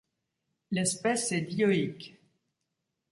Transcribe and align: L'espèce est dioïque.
L'espèce 0.71 1.31
est 1.31 1.41
dioïque. 1.41 2.19